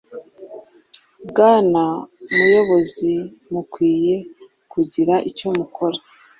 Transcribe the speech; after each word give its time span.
bwana 1.29 1.83
muyobozi 2.35 3.13
mukwiye 3.51 4.15
kugira 4.71 5.13
icyo 5.29 5.47
mukora 5.57 5.97